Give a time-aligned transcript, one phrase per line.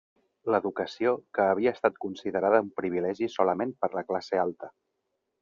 [0.53, 4.73] L'educació que havia estat considerada un privilegi solament per a la classe alta.